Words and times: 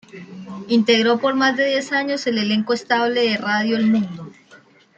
Integró 0.67 1.19
por 1.19 1.35
más 1.35 1.55
de 1.57 1.67
diez 1.67 1.91
años 1.91 2.25
el 2.25 2.39
elenco 2.39 2.73
estable 2.73 3.21
de 3.21 3.37
Radio 3.37 3.77
El 3.77 3.85
Mundo. 3.85 4.31